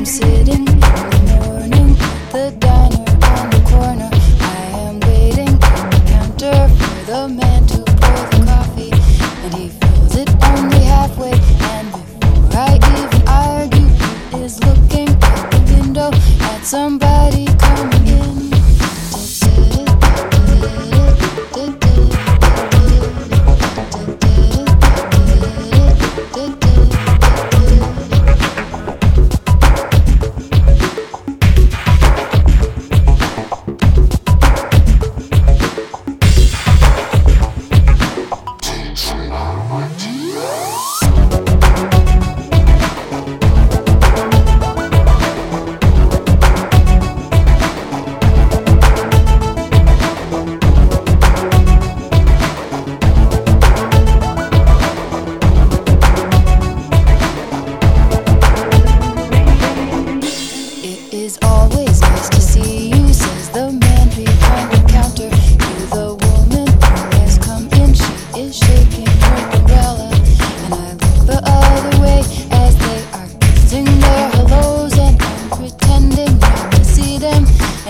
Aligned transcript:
I'm 0.00 0.06
sitting. 0.06 1.09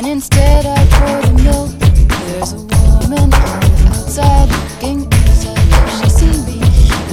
And 0.01 0.09
instead 0.09 0.65
I 0.65 0.87
pour 0.97 1.21
the 1.21 1.43
milk. 1.43 1.71
There's 2.27 2.53
a 2.55 2.57
woman 2.57 3.29
on 3.35 3.61
the 3.61 3.89
outside 3.91 4.49
looking 4.49 5.05
inside. 5.05 5.69
Does 5.69 6.01
she 6.01 6.09
see 6.09 6.37
me? 6.47 6.59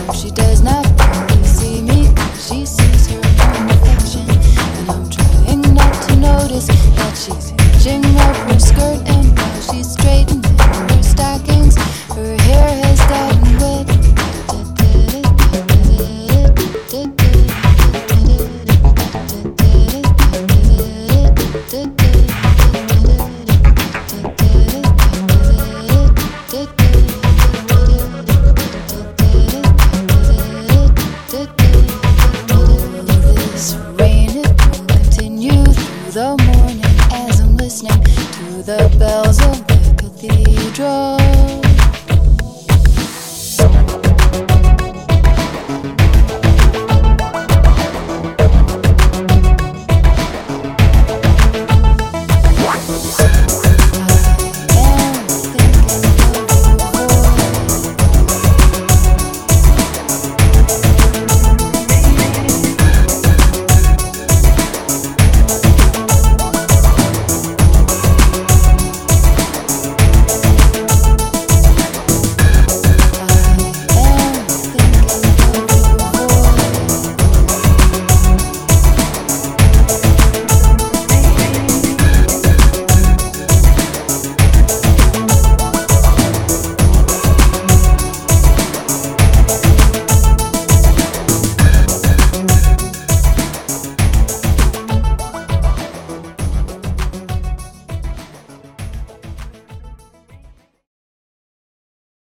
No, 0.07 0.13
she 0.13 0.31
does 0.31 0.61
not 0.61 0.85
really 1.29 1.43
see 1.43 1.81
me. 1.81 2.07
She 2.39 2.65
sees 2.65 3.07
her 3.07 3.17
own 3.17 3.67
reflection, 3.67 4.29
and 4.29 4.89
I'm 4.89 5.09
trying 5.09 5.61
not 5.75 5.93
to 6.07 6.15
notice 6.15 6.67
that 6.67 7.17
she's 7.17 7.49
hitching 7.49 8.05
up 8.21 8.35
her 8.49 8.59
skirt 8.59 9.01
and 9.09 9.35
now 9.35 9.59
she's 9.59 9.91
straightened. 9.91 10.46
the 36.17 36.35
morning 36.51 36.81
as 37.13 37.39
I'm 37.41 37.55
listening 37.57 38.03
to 38.03 38.63
the 38.63 38.95
bells 38.97 39.39
of 39.39 39.67
the 39.67 39.93
cathedral. 39.99 41.16